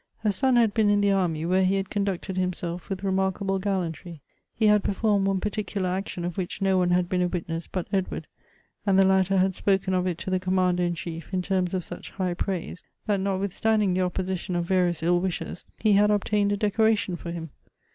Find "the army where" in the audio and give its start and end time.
1.01-1.63